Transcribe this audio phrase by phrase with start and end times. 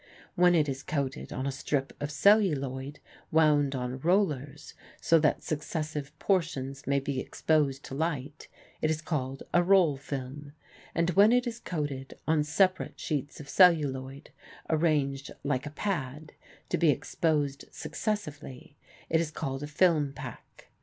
[0.33, 6.17] When it is coated on a strip of celluloid wound on rollers so that successive
[6.17, 8.47] portions may be exposed to light,
[8.81, 10.53] it is called a roll film,
[10.95, 14.31] and when it is coated on separate sheets of celluloid,
[14.71, 16.33] arranged like a pad,
[16.69, 18.77] to be exposed successively,
[19.07, 20.69] it is called a film pack.